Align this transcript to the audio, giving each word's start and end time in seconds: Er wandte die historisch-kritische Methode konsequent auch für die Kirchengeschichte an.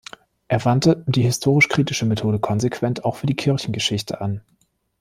Er 0.47 0.65
wandte 0.65 1.03
die 1.05 1.21
historisch-kritische 1.21 2.07
Methode 2.07 2.39
konsequent 2.39 3.05
auch 3.05 3.17
für 3.17 3.27
die 3.27 3.35
Kirchengeschichte 3.35 4.19
an. 4.19 4.41